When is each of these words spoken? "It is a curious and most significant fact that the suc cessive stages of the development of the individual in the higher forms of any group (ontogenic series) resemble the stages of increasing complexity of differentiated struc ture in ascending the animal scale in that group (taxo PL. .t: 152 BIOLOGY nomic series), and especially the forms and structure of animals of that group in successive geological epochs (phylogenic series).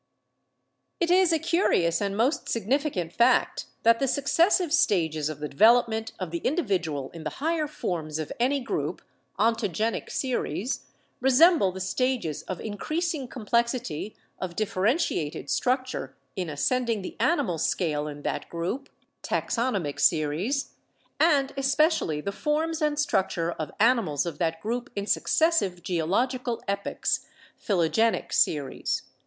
"It 0.99 1.11
is 1.11 1.31
a 1.31 1.37
curious 1.37 2.01
and 2.01 2.17
most 2.17 2.49
significant 2.49 3.13
fact 3.13 3.67
that 3.83 3.99
the 3.99 4.07
suc 4.07 4.23
cessive 4.25 4.71
stages 4.71 5.29
of 5.29 5.39
the 5.39 5.47
development 5.47 6.13
of 6.17 6.31
the 6.31 6.39
individual 6.39 7.11
in 7.11 7.23
the 7.23 7.29
higher 7.37 7.67
forms 7.67 8.17
of 8.17 8.31
any 8.39 8.61
group 8.61 9.03
(ontogenic 9.37 10.09
series) 10.09 10.87
resemble 11.19 11.71
the 11.71 11.79
stages 11.79 12.41
of 12.47 12.59
increasing 12.59 13.27
complexity 13.27 14.15
of 14.39 14.55
differentiated 14.55 15.49
struc 15.49 15.85
ture 15.85 16.15
in 16.35 16.49
ascending 16.49 17.03
the 17.03 17.15
animal 17.19 17.59
scale 17.59 18.07
in 18.07 18.23
that 18.23 18.49
group 18.49 18.89
(taxo 19.21 19.53
PL. 19.61 19.73
.t: 19.73 19.75
152 19.75 19.75
BIOLOGY 19.77 19.83
nomic 19.97 19.99
series), 20.03 20.71
and 21.19 21.53
especially 21.55 22.19
the 22.21 22.31
forms 22.31 22.81
and 22.81 22.97
structure 22.97 23.51
of 23.51 23.69
animals 23.79 24.25
of 24.25 24.39
that 24.39 24.59
group 24.61 24.89
in 24.95 25.05
successive 25.05 25.83
geological 25.83 26.63
epochs 26.67 27.27
(phylogenic 27.59 28.33
series). 28.33 29.03